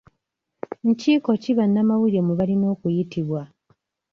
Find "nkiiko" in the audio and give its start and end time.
0.89-1.31